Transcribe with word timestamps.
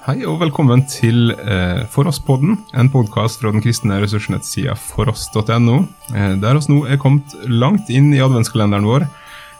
Hei 0.00 0.22
og 0.24 0.38
velkommen 0.40 0.80
til 0.88 1.34
eh, 1.34 1.82
For 1.92 2.08
oss-podden, 2.08 2.54
en 2.72 2.88
podkast 2.88 3.42
fra 3.42 3.50
den 3.52 3.60
kristne 3.60 3.98
ressursnettsida 4.00 4.72
foross.no, 4.80 5.74
eh, 6.16 6.36
der 6.40 6.56
oss 6.56 6.70
nå 6.70 6.86
er 6.88 6.96
kommet 7.00 7.34
langt 7.44 7.90
inn 7.92 8.08
i 8.16 8.22
adventskalenderen 8.24 8.88
vår, 8.88 9.04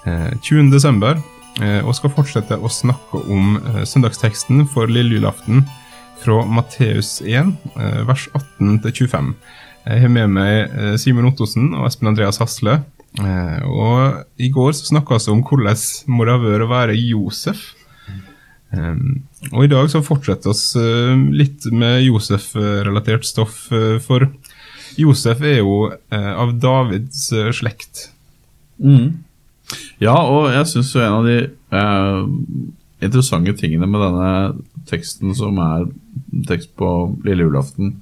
eh, 0.08 0.30
20. 0.40 0.70
desember, 0.72 1.20
eh, 1.60 1.82
og 1.84 1.92
skal 1.98 2.14
fortsette 2.16 2.56
å 2.56 2.70
snakke 2.72 3.20
om 3.20 3.58
eh, 3.60 3.82
søndagsteksten 3.84 4.64
for 4.72 4.88
lille 4.88 5.18
julaften 5.18 5.66
fra 6.22 6.38
Matteus 6.48 7.18
1, 7.20 7.52
eh, 7.76 8.00
vers 8.08 8.24
18 8.32 8.78
til 8.86 8.96
25. 9.10 9.34
Jeg 9.90 10.06
har 10.06 10.14
med 10.14 10.32
meg 10.38 10.54
eh, 10.72 10.94
Simen 11.00 11.28
Ottosen 11.28 11.74
og 11.74 11.84
Espen 11.90 12.08
Andreas 12.14 12.40
Hasle. 12.40 12.78
Eh, 13.20 13.60
og 13.68 14.24
I 14.40 14.48
går 14.56 14.72
så 14.72 14.88
snakka 14.88 15.20
vi 15.20 15.34
om 15.34 15.44
hvordan 15.44 15.84
må 16.16 16.24
det 16.28 16.40
være 16.46 16.64
å 16.64 16.72
være 16.72 16.96
Josef. 16.96 17.74
Um, 18.70 19.24
og 19.50 19.64
I 19.64 19.70
dag 19.72 19.88
så 19.90 20.02
fortsetter 20.04 20.54
vi 20.54 20.82
uh, 20.82 21.22
litt 21.34 21.66
med 21.74 22.04
Josef-relatert 22.04 23.26
stoff, 23.26 23.64
uh, 23.74 23.98
for 24.02 24.28
Josef 25.00 25.42
er 25.42 25.58
jo 25.58 25.90
uh, 25.90 26.32
av 26.38 26.54
Davids 26.62 27.28
slekt. 27.56 28.08
Mm. 28.78 29.22
Ja, 30.02 30.14
og 30.22 30.50
jeg 30.54 30.68
syns 30.70 30.92
jo 30.94 31.02
en 31.02 31.18
av 31.20 31.26
de 31.26 31.38
interessante 33.00 33.54
tingene 33.58 33.86
med 33.86 34.02
denne 34.02 34.30
teksten, 34.90 35.34
som 35.36 35.58
er 35.62 35.86
tekst 36.48 36.72
på 36.78 36.88
lille 37.26 37.46
julaften, 37.46 37.94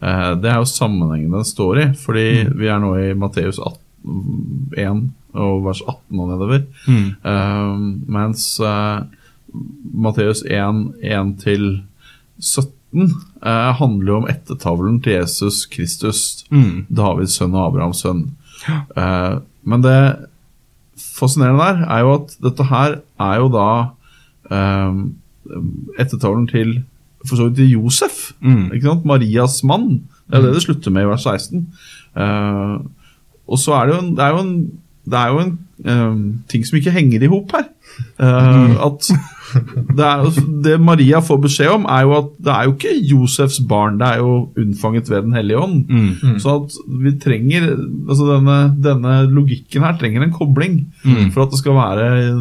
det 0.00 0.48
er 0.48 0.56
jo 0.56 0.68
sammenhengen 0.70 1.34
den 1.34 1.44
står 1.44 1.80
i. 1.82 1.84
Fordi 2.00 2.24
mm. 2.46 2.54
vi 2.56 2.70
er 2.72 2.78
nå 2.80 2.94
i 2.96 3.10
Matteus 3.20 3.60
1 3.60 5.02
og 5.36 5.66
vers 5.66 5.82
18 5.84 6.22
og 6.22 6.30
nedover. 6.30 6.64
Mm. 6.88 8.00
mens 8.08 8.46
Matteus 9.94 10.42
1, 10.46 10.94
1-17 11.02 11.82
eh, 12.96 13.70
handler 13.80 14.12
jo 14.12 14.18
om 14.22 14.28
ettertavlen 14.30 15.00
til 15.04 15.18
Jesus 15.18 15.64
Kristus, 15.70 16.44
mm. 16.50 16.86
Davids 16.88 17.38
sønn 17.38 17.54
og 17.54 17.70
Abrahams 17.70 18.02
sønn. 18.04 18.26
Eh, 18.68 19.34
men 19.62 19.84
det 19.84 20.00
fascinerende 21.00 21.64
der 21.64 21.82
er 21.88 22.04
jo 22.04 22.14
at 22.18 22.36
dette 22.44 22.68
her 22.70 23.00
er 23.20 23.40
jo 23.40 23.50
da 23.52 23.68
eh, 24.50 25.02
ettertavlen 26.00 26.48
til 26.50 26.80
for 27.26 27.36
så 27.36 27.48
vidt 27.48 27.60
til 27.60 27.74
Josef, 27.76 28.30
Mm. 28.40 28.70
Marias 29.04 29.62
mann. 29.64 30.08
Det 30.30 30.38
er 30.38 30.42
det 30.42 30.54
det 30.54 30.62
slutter 30.62 30.90
med 30.90 31.02
i 31.02 31.08
vers 31.10 31.22
16. 31.22 31.66
Eh, 32.16 32.78
og 33.46 33.58
så 33.58 33.74
er 33.74 33.86
det 33.86 33.94
jo 33.94 34.00
en, 34.00 34.16
det 34.16 34.24
er 34.24 34.30
jo 34.30 34.38
en, 34.38 34.54
det 35.10 35.18
er 35.20 35.34
jo 35.34 35.42
en 35.42 35.52
um, 35.90 36.22
ting 36.50 36.64
som 36.66 36.78
ikke 36.78 36.92
henger 36.94 37.22
i 37.26 37.30
hop 37.32 37.52
her. 37.56 37.68
Uh, 38.20 38.76
at 38.86 39.08
det, 39.98 40.04
er, 40.06 40.26
det 40.64 40.76
Maria 40.80 41.18
får 41.26 41.40
beskjed 41.42 41.72
om, 41.74 41.86
er 41.90 42.04
jo 42.06 42.12
at 42.20 42.28
det 42.46 42.52
er 42.54 42.68
jo 42.68 42.74
ikke 42.76 42.92
Josefs 43.10 43.58
barn, 43.68 43.96
det 44.00 44.06
er 44.06 44.20
jo 44.22 44.34
unnfanget 44.60 45.10
ved 45.10 45.24
Den 45.26 45.34
hellige 45.36 45.58
ånd. 45.58 45.80
Mm. 45.90 46.36
Så 46.40 46.54
at 46.60 46.76
vi 47.02 47.12
trenger 47.22 47.66
altså 47.74 48.28
denne, 48.30 48.58
denne 48.84 49.16
logikken 49.34 49.82
her 49.86 49.98
trenger 50.00 50.22
en 50.28 50.36
kobling 50.36 50.78
Mm. 51.04 51.30
for 51.34 51.42
at 51.46 51.50
det 51.54 51.58
skal 51.62 51.72
være 51.74 52.04
ja, 52.20 52.36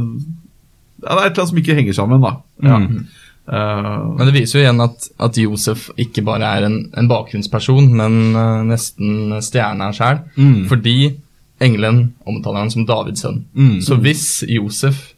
Det 1.00 1.08
er 1.08 1.16
et 1.16 1.32
eller 1.32 1.40
annet 1.40 1.50
som 1.54 1.58
ikke 1.62 1.76
henger 1.80 1.94
sammen, 1.96 2.22
da. 2.22 2.32
Ja. 2.64 2.78
Mm. 2.84 3.06
Eh, 3.50 4.16
Men 4.20 4.28
det 4.28 4.34
viser 4.36 4.60
jo 4.60 4.64
igjen 4.66 4.84
at, 4.84 5.08
at 5.26 5.38
Josef 5.42 5.88
ikke 5.98 6.22
bare 6.28 6.46
er 6.60 6.68
en, 6.68 6.76
en 7.00 7.08
bakgrunnsperson, 7.10 7.88
men 7.98 8.20
uh, 8.36 8.60
nesten 8.68 9.40
stjernen 9.42 9.96
sjøl. 9.96 10.20
Mm. 10.38 10.68
Fordi 10.70 10.98
engelen 11.62 12.14
omtaler 12.26 12.60
han 12.64 12.72
som 12.72 12.86
Davids 12.88 13.22
sønn. 13.26 13.44
Mm. 13.56 13.80
Så 13.84 13.98
hvis 14.02 14.26
Josef 14.48 15.14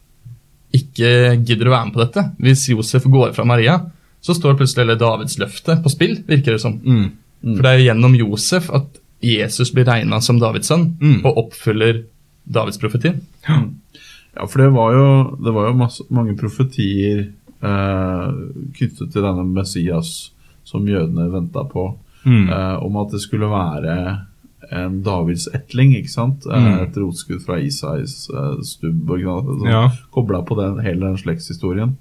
ikke 0.72 1.36
gidder 1.44 1.68
å 1.68 1.74
være 1.74 1.86
med 1.88 1.94
på 1.96 2.00
dette, 2.02 2.24
hvis 2.40 2.64
Josef 2.72 3.04
går 3.12 3.34
fra 3.36 3.44
Maria, 3.48 3.76
så 4.24 4.34
står 4.34 4.56
plutselig 4.58 4.86
hele 4.86 4.98
Davids 5.00 5.36
løfte 5.42 5.76
på 5.84 5.90
spill, 5.92 6.16
virker 6.28 6.56
det 6.56 6.62
som. 6.62 6.78
Mm. 6.80 7.10
For 7.42 7.62
det 7.66 7.70
er 7.72 7.78
jo 7.80 7.86
gjennom 7.90 8.14
Josef 8.16 8.70
at 8.72 8.98
Jesus 9.22 9.70
blir 9.74 9.86
regna 9.86 10.20
som 10.22 10.38
Davids 10.42 10.70
sønn, 10.70 10.96
Mm. 11.00 11.20
og 11.26 11.36
oppfyller 11.46 12.04
Davids 12.46 12.78
profeti. 12.78 13.12
Ja, 13.46 14.46
for 14.48 14.58
det 14.62 14.70
var 14.72 14.92
jo, 14.96 15.36
det 15.44 15.52
var 15.52 15.68
jo 15.68 15.76
masse, 15.76 16.02
mange 16.10 16.34
profetier 16.38 17.26
eh, 17.62 18.28
knyttet 18.74 19.12
til 19.12 19.22
denne 19.22 19.44
Messias 19.46 20.30
som 20.64 20.86
jødene 20.88 21.28
venta 21.30 21.62
på, 21.68 21.92
Mm. 22.24 22.48
eh, 22.48 22.76
om 22.86 22.96
at 22.96 23.10
det 23.10 23.20
skulle 23.20 23.48
være 23.50 24.26
en 24.72 25.02
Davids 25.04 25.46
etling, 25.54 25.92
ikke 25.98 26.10
sant? 26.12 26.46
Mm. 26.48 26.68
Et 26.86 26.96
rotskudd 27.00 27.42
fra 27.44 27.58
Isais 27.60 28.14
eh, 28.32 28.56
stubb, 28.66 29.08
sant? 29.22 29.66
Ja. 29.68 29.84
kobla 30.14 30.42
på 30.48 30.56
den, 30.58 30.80
hele 30.84 31.06
den 31.12 31.18
slektshistorien. 31.20 31.96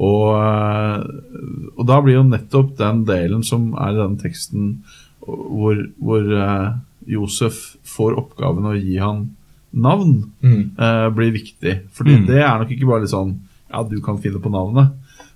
Og, 0.00 0.28
eh, 0.36 1.02
og 1.76 1.82
da 1.88 1.98
blir 2.04 2.18
jo 2.20 2.26
nettopp 2.28 2.76
den 2.78 3.02
delen 3.08 3.42
som 3.44 3.72
er 3.76 3.92
i 3.96 4.00
den 4.00 4.16
teksten 4.22 4.70
hvor, 5.26 5.76
hvor 6.00 6.24
eh, 6.44 6.70
Josef 7.10 7.76
får 7.88 8.16
oppgaven 8.20 8.68
å 8.70 8.76
gi 8.78 8.96
han 9.00 9.26
navn, 9.72 10.16
eh, 10.42 11.08
blir 11.14 11.32
viktig. 11.36 11.74
Fordi 11.94 12.16
Mm. 12.20 12.26
det 12.26 12.40
er 12.42 12.58
nok 12.58 12.70
ikke 12.74 12.88
bare 12.88 13.04
litt 13.04 13.12
sånn 13.14 13.36
Ja, 13.70 13.84
du 13.86 14.00
kan 14.02 14.18
finne 14.18 14.40
på 14.42 14.50
navnet. 14.50 14.90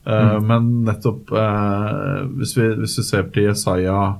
Eh, 0.06 0.40
Men 0.42 0.84
nettopp 0.84 1.30
eh, 1.32 2.24
hvis, 2.36 2.56
vi, 2.58 2.66
hvis 2.80 2.96
vi 2.98 3.04
ser 3.06 3.22
til 3.32 3.44
Jesaja 3.46 4.16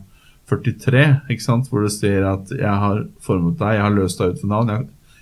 43, 0.48 1.20
ikke 1.30 1.42
sant? 1.42 1.68
hvor 1.70 1.82
det 1.82 1.92
sier 1.92 2.24
at 2.28 2.48
'jeg 2.50 2.78
har 2.84 3.04
formet 3.20 3.58
deg, 3.58 3.74
jeg 3.78 3.82
har 3.82 3.90
løst 3.96 4.18
deg 4.18 4.28
ut 4.34 4.42
ved 4.42 4.50
navn'. 4.50 4.68
Jeg, 4.68 4.80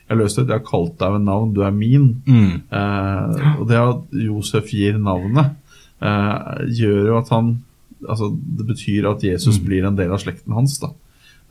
jeg 0.09 0.17
har 0.17 0.23
løst 0.25 0.37
deg 0.37 0.49
jeg 0.49 0.59
har 0.61 0.67
kalt 0.71 0.99
deg 0.99 1.13
ved 1.13 1.25
navn, 1.25 1.55
du 1.55 1.61
er 1.63 1.71
min. 1.71 2.23
Mm. 2.27 2.63
Eh, 2.73 3.61
og 3.61 3.69
det 3.69 3.79
at 3.79 4.03
Josef 4.13 4.71
gir 4.71 4.99
navnet, 4.99 5.55
eh, 6.03 6.67
gjør 6.69 7.07
jo 7.07 7.19
at 7.19 7.29
han 7.29 7.63
Altså, 8.03 8.37
det 8.59 8.67
betyr 8.67 9.07
at 9.09 9.23
Jesus 9.23 9.59
Mm. 9.61 9.65
blir 9.65 9.85
en 9.87 9.95
del 9.95 10.11
av 10.11 10.19
slekten 10.19 10.53
hans, 10.53 10.77
da. 10.81 10.89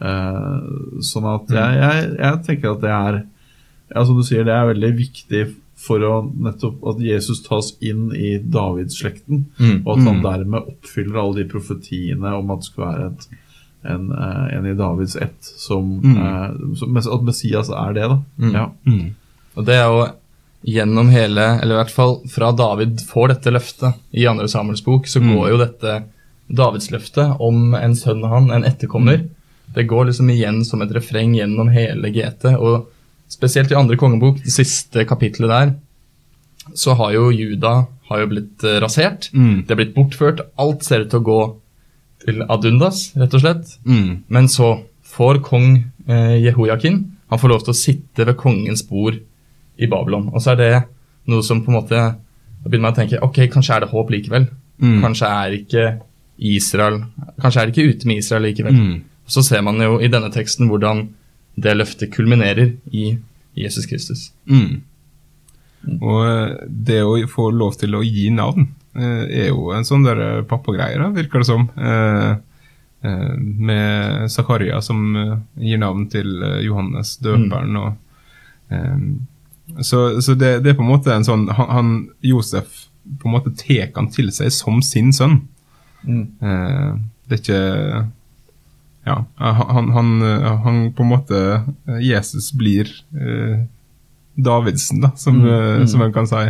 Eh, 0.02 0.60
sånn 1.00 1.24
at 1.34 1.48
jeg, 1.48 1.78
jeg, 1.80 2.18
jeg 2.20 2.44
tenker 2.44 2.72
at 2.74 2.82
det 2.82 2.90
er 2.90 3.24
Ja, 3.96 4.04
som 4.04 4.18
du 4.18 4.24
sier, 4.24 4.44
det 4.44 4.52
er 4.52 4.74
veldig 4.74 4.98
viktig 4.98 5.56
for 5.76 6.00
å 6.00 6.32
nettopp 6.32 6.84
at 6.90 7.00
Jesus 7.02 7.42
tas 7.44 7.74
inn 7.82 8.12
i 8.14 8.38
Davidsslekten, 8.40 9.46
Mm. 9.60 9.82
og 9.86 9.98
at 9.98 10.04
han 10.08 10.22
dermed 10.24 10.68
oppfyller 10.68 11.18
alle 11.20 11.36
de 11.44 11.50
profetiene 11.50 12.34
om 12.38 12.52
at 12.52 12.60
det 12.60 12.66
skulle 12.70 12.88
være 12.88 13.06
et, 13.12 13.28
en, 13.84 14.12
eh, 14.12 14.58
en 14.58 14.66
i 14.68 14.74
Davids 14.78 15.16
ett 15.16 15.42
som, 15.42 16.00
Mm. 16.02 16.18
eh, 16.18 16.76
som 16.76 16.98
At 16.98 17.24
Messias 17.24 17.70
er 17.70 17.94
det, 17.94 18.08
da. 18.10 18.20
Mm. 18.40 18.54
Ja. 18.54 18.72
Mm. 18.86 19.14
Og 19.58 19.66
det 19.66 19.76
er 19.76 19.86
jo 19.88 20.08
gjennom 20.64 21.10
hele, 21.10 21.60
eller 21.62 21.76
i 21.76 21.84
hvert 21.84 21.92
fall 21.92 22.20
fra 22.30 22.52
David 22.52 23.00
får 23.02 23.28
dette 23.30 23.52
løftet 23.52 23.96
i 24.14 24.28
andre 24.28 24.48
Samuels 24.48 24.84
bok, 24.86 25.06
så 25.08 25.20
Mm. 25.22 25.36
går 25.36 25.50
jo 25.50 25.58
dette 25.58 26.04
Davidsløftet 26.52 27.38
om 27.40 27.74
en 27.76 27.94
sønn 27.96 28.24
av 28.26 28.30
han, 28.36 28.52
en 28.52 28.64
etterkommer. 28.64 29.28
Det 29.74 29.88
går 29.88 30.06
liksom 30.10 30.30
igjen 30.30 30.66
som 30.66 30.82
et 30.82 30.92
refreng 30.92 31.34
gjennom 31.34 31.70
hele 31.72 32.12
GT. 32.12 32.56
Og 32.60 32.88
spesielt 33.30 33.72
i 33.72 33.76
andre 33.76 33.96
kongebok, 33.96 34.42
det 34.44 34.52
siste 34.52 35.06
kapitlet 35.08 35.48
der, 35.50 35.76
så 36.76 36.94
har 36.96 37.14
jo 37.14 37.30
Juda 37.32 37.88
har 38.10 38.20
jo 38.20 38.28
blitt 38.28 38.64
eh, 38.68 38.80
rasert. 38.84 39.30
Mm. 39.34 39.64
Det 39.66 39.72
er 39.72 39.80
blitt 39.80 39.96
bortført. 39.96 40.42
Alt 40.60 40.84
ser 40.84 41.06
ut 41.06 41.10
til 41.10 41.22
å 41.22 41.24
gå 41.24 41.40
til 42.22 42.44
adundas, 42.50 43.10
rett 43.18 43.36
og 43.38 43.44
slett. 43.44 43.76
Mm. 43.88 44.24
Men 44.32 44.50
så 44.52 44.74
får 45.12 45.42
kong 45.46 45.74
eh, 46.08 46.38
Jehoiakin 46.46 47.02
Han 47.32 47.40
får 47.40 47.52
lov 47.52 47.64
til 47.66 47.74
å 47.74 47.78
sitte 47.78 48.26
ved 48.28 48.38
kongens 48.40 48.84
bord 48.88 49.18
i 49.78 49.88
Babylon. 49.90 50.30
Og 50.32 50.44
så 50.44 50.54
er 50.54 50.60
det 50.60 50.74
noe 51.32 51.44
som 51.46 51.64
på 51.64 51.72
en 51.72 51.80
måte 51.80 51.96
Da 52.62 52.70
begynner 52.70 52.90
man 52.90 52.96
å 52.96 53.00
tenke 53.00 53.22
ok, 53.24 53.46
kanskje 53.52 53.76
er 53.76 53.86
det 53.86 53.92
håp 53.94 54.12
likevel. 54.14 54.48
Mm. 54.82 55.00
Kanskje 55.04 55.32
er 55.32 55.56
ikke 55.58 55.88
Israel 56.52 57.04
Kanskje 57.42 57.62
er 57.62 57.70
det 57.70 57.76
ikke 57.76 57.96
ute 57.96 58.10
med 58.10 58.22
Israel 58.22 58.48
likevel. 58.50 58.78
Mm. 58.78 58.96
Så 59.32 59.44
ser 59.46 59.64
man 59.66 59.82
jo 59.82 60.00
i 60.02 60.10
denne 60.12 60.32
teksten 60.34 60.70
hvordan 60.70 61.08
det 61.62 61.76
løftet 61.78 62.14
kulminerer 62.14 62.76
i 62.92 63.16
Jesus 63.58 63.88
Kristus. 63.90 64.30
Mm. 64.46 64.82
Og 66.00 66.22
eh, 66.28 66.68
det 66.68 67.02
å 67.04 67.18
få 67.30 67.50
lov 67.56 67.78
til 67.82 67.98
å 67.98 68.04
gi 68.06 68.30
navn 68.34 68.70
er 69.00 69.52
jo 69.52 69.72
en 69.72 69.86
sånn 69.88 70.04
der 70.04 70.20
eh, 70.20 70.46
pappagreie, 70.48 71.12
virker 71.16 71.44
det 71.44 71.48
som. 71.48 71.68
Eh, 71.78 72.32
eh, 73.08 73.34
med 73.38 74.32
Zakaria 74.32 74.82
som 74.82 75.16
eh, 75.16 75.38
gir 75.64 75.82
navn 75.82 76.08
til 76.12 76.42
eh, 76.44 76.60
Johannes 76.66 77.16
døperen. 77.24 77.78
Og, 77.80 77.94
eh, 78.70 79.82
så 79.82 80.22
så 80.22 80.36
det, 80.36 80.60
det 80.66 80.74
er 80.74 80.80
på 80.80 80.84
en 80.84 80.92
måte 80.92 81.14
en 81.16 81.24
sånn 81.28 81.48
han, 81.56 81.70
han 81.72 81.92
Josef 82.26 82.88
på 83.22 83.30
en 83.30 83.36
måte 83.38 83.54
tar 83.58 83.94
han 83.96 84.10
til 84.14 84.32
seg 84.36 84.52
som 84.54 84.82
sin 84.86 85.14
sønn. 85.16 85.40
Mm. 86.04 86.26
Eh, 86.42 86.90
det 87.30 87.38
er 87.38 87.44
ikke 87.46 88.08
Ja, 89.02 89.16
han, 89.42 89.88
han, 89.96 90.10
han 90.62 90.82
på 90.94 91.02
en 91.02 91.10
måte 91.10 91.38
eh, 91.88 92.02
Jesus 92.06 92.52
blir 92.54 92.92
eh, 93.18 93.64
Davidsen, 94.36 95.02
da, 95.02 95.10
som, 95.18 95.40
eh, 95.46 95.86
som 95.90 96.04
en 96.06 96.14
kan 96.14 96.28
si, 96.30 96.44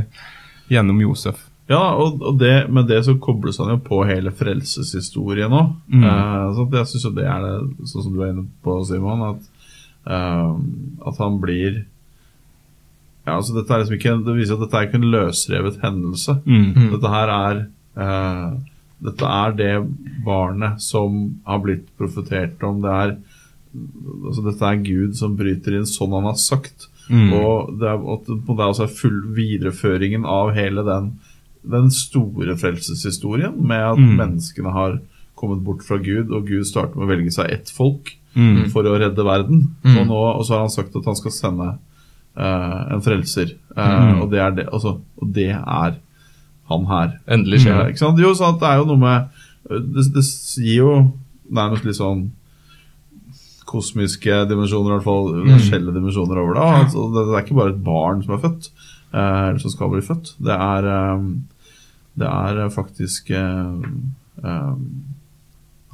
gjennom 0.71 0.99
Josef. 1.01 1.39
Ja, 1.71 1.81
og, 1.95 2.19
og 2.25 2.37
det, 2.41 2.51
med 2.73 2.89
det 2.91 2.99
så 3.07 3.15
kobles 3.23 3.57
han 3.61 3.69
jo 3.73 3.77
på 3.85 4.01
hele 4.09 4.33
frelseshistorien 4.35 5.53
òg. 5.55 5.69
Mm. 5.93 6.03
Eh, 6.03 6.47
så 6.57 6.65
jeg 6.75 6.89
syns 6.91 7.05
jo 7.07 7.13
det 7.15 7.27
er 7.31 7.45
det, 7.45 7.53
sånn 7.91 8.05
som 8.07 8.15
du 8.15 8.21
er 8.25 8.33
inne 8.33 8.47
på, 8.65 8.75
Simon, 8.89 9.23
at, 9.29 9.47
eh, 10.07 10.51
at 11.11 11.21
han 11.23 11.39
blir 11.43 11.85
Ja, 13.21 13.35
altså 13.37 13.53
dette 13.53 13.69
er 13.75 13.83
liksom 13.83 13.97
ikke 13.99 14.11
en- 14.15 14.23
Det 14.25 14.33
viser 14.33 14.55
at 14.57 14.63
dette 14.65 14.77
er 14.79 14.87
ikke 14.87 14.97
en 14.97 15.11
løsrevet 15.13 15.75
hendelse. 15.83 16.39
Mm. 16.41 16.89
Dette 16.95 17.09
her 17.13 17.29
er 17.29 17.59
eh, 18.01 18.55
dette 19.01 19.25
er 19.25 19.51
det 19.57 19.75
barnet 20.25 20.81
som 20.81 21.39
har 21.45 21.59
blitt 21.63 21.87
profetert 21.97 22.61
om. 22.63 22.81
Det 22.83 22.89
er, 22.91 23.13
altså, 24.25 24.43
dette 24.45 24.61
er 24.67 24.83
Gud 24.85 25.15
som 25.17 25.35
bryter 25.37 25.77
inn 25.79 25.87
sånn 25.89 26.13
han 26.13 26.27
har 26.29 26.37
sagt. 26.37 26.87
Mm. 27.09 27.31
Og 27.33 27.71
det 27.81 27.87
er, 27.89 27.97
og 27.97 28.25
det 28.27 28.59
er 28.59 28.67
altså 28.67 28.87
full 28.89 29.21
videreføringen 29.37 30.25
av 30.25 30.53
hele 30.57 30.83
den, 30.85 31.11
den 31.63 31.89
store 31.93 32.55
frelseshistorien 32.57 33.53
med 33.61 33.81
at 33.93 33.97
Mm. 33.97 34.15
menneskene 34.17 34.71
har 34.73 34.99
kommet 35.35 35.63
bort 35.63 35.83
fra 35.83 35.97
Gud, 35.97 36.31
og 36.31 36.47
Gud 36.47 36.65
starter 36.65 36.95
med 36.97 37.07
å 37.07 37.11
velge 37.11 37.31
seg 37.31 37.49
ett 37.51 37.69
folk 37.69 38.17
Mm. 38.35 38.69
for 38.71 38.83
å 38.83 38.97
redde 38.97 39.23
verden. 39.25 39.75
Mm. 39.83 39.97
Og, 39.97 40.07
nå, 40.07 40.19
og 40.39 40.45
så 40.45 40.53
har 40.53 40.59
han 40.61 40.69
sagt 40.69 40.95
at 40.95 41.05
han 41.05 41.15
skal 41.15 41.31
sende 41.31 41.77
uh, 42.37 42.93
en 42.93 43.01
frelser. 43.01 43.55
Uh, 43.75 44.13
Mm. 44.15 44.21
og, 44.21 44.29
det 44.31 44.39
er 44.39 44.51
det, 44.51 44.67
altså, 44.71 44.99
og 45.21 45.33
det 45.33 45.49
er 45.51 45.95
han 46.69 46.85
her. 46.87 47.19
Endelig 47.27 47.59
skjer 47.65 47.75
Ja, 47.75 47.83
det. 47.83 47.89
ikke 47.93 47.99
sant? 47.99 48.19
Jo, 48.19 48.31
så 48.33 48.53
at 48.53 48.59
det 48.61 48.69
er 48.69 48.77
jo 48.77 48.85
noe 48.85 48.97
med 48.97 49.29
Det, 49.69 50.13
det 50.13 50.23
gir 50.63 50.77
jo 50.77 51.11
nærmest 51.51 51.83
litt 51.85 51.95
sånn 51.99 52.31
kosmiske 53.65 54.45
dimensjoner, 54.49 54.89
i 54.91 54.95
hvert 54.97 55.05
fall 55.05 55.29
universelle 55.37 55.93
dimensjoner 55.95 56.39
over 56.41 56.53
det. 56.57 56.65
Altså, 56.85 57.05
det. 57.13 57.25
Det 57.29 57.35
er 57.37 57.45
ikke 57.45 57.59
bare 57.59 57.73
et 57.75 57.83
barn 57.85 58.23
som 58.25 58.33
er 58.35 58.41
født, 58.43 58.69
eh, 59.13 59.49
eller 59.49 59.59
som 59.63 59.71
skal 59.71 59.89
bli 59.93 60.01
født. 60.01 60.33
Det 60.41 60.55
er, 60.57 60.87
eh, 60.91 61.27
det 62.19 62.27
er 62.27 62.69
faktisk 62.73 63.29
eh, 63.29 63.87
eh, 64.43 64.75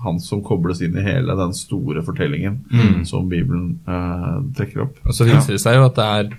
han 0.03 0.19
som 0.21 0.43
kobles 0.45 0.81
inn 0.81 0.97
i 0.97 1.05
hele 1.05 1.35
den 1.37 1.53
store 1.57 2.03
fortellingen 2.05 2.59
Mm. 2.71 3.05
som 3.05 3.29
Bibelen 3.29 3.79
eh, 3.87 4.35
trekker 4.57 4.81
opp. 4.85 4.99
Og 5.05 5.15
så 5.15 5.25
viser 5.25 5.55
det 5.55 5.61
seg 5.61 5.77
jo 5.79 5.87
at 5.87 5.95
det 5.97 6.09
er 6.17 6.35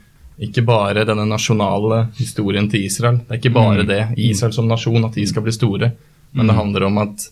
ikke 0.49 0.63
bare 0.63 1.03
denne 1.07 1.25
nasjonale 1.27 2.05
historien 2.19 2.69
til 2.71 2.85
Israel. 2.87 3.19
Det 3.27 3.35
er 3.35 3.41
ikke 3.41 3.55
bare 3.57 3.87
det, 3.87 4.03
Israel 4.23 4.55
som 4.55 4.69
nasjon, 4.71 5.05
at 5.05 5.19
de 5.19 5.27
skal 5.27 5.43
bli 5.43 5.55
store. 5.55 5.93
Men 6.31 6.47
det 6.47 6.55
handler 6.55 6.85
om 6.87 6.99
at, 7.03 7.25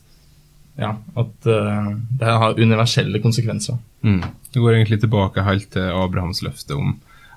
ja, 0.81 0.97
at 1.15 1.47
uh, 1.47 1.93
det 2.19 2.33
har 2.43 2.59
universelle 2.59 3.21
konsekvenser. 3.23 3.79
Mm. 4.03 4.25
Det 4.51 4.59
går 4.59 4.73
egentlig 4.73 5.01
tilbake 5.05 5.45
helt 5.47 5.71
til 5.71 5.87
Abrahams 5.93 6.43
løfte 6.43 6.75
om 6.75 6.97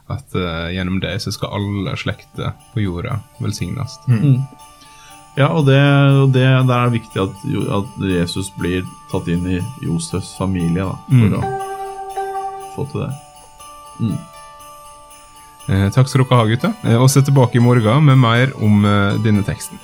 at 0.09 0.33
uh, 0.33 0.71
gjennom 0.73 0.97
det 1.03 1.19
så 1.21 1.35
skal 1.35 1.53
alle 1.59 1.93
slekter 2.01 2.55
på 2.73 2.81
jorda 2.87 3.19
velsignes. 3.37 3.99
Ja, 5.39 5.47
og 5.55 5.65
det, 5.69 5.77
og 6.19 6.33
det 6.35 6.43
der 6.43 6.73
er 6.75 6.89
det 6.89 6.97
viktig 6.99 7.21
at, 7.23 7.43
at 7.79 8.01
Jesus 8.11 8.49
blir 8.59 8.83
tatt 9.11 9.29
inn 9.31 9.45
i 9.47 9.61
Josefs 9.85 10.33
familie 10.37 10.83
da, 10.83 10.97
for 11.07 11.15
Mm. 11.15 11.37
å 11.39 12.75
få 12.75 12.85
til 12.91 13.05
det. 13.05 13.13
Eh, 15.69 15.87
takk 15.93 16.07
skal 16.09 16.23
dere 16.25 16.37
ha, 16.39 16.45
gutter. 16.49 16.73
Eh, 16.83 16.97
oss 17.01 17.15
er 17.19 17.21
tilbake 17.27 17.55
i 17.59 17.63
morgen 17.63 18.03
med 18.09 18.17
mer 18.17 18.51
om 18.59 18.83
eh, 18.85 19.17
denne 19.23 19.43
teksten. 19.45 19.79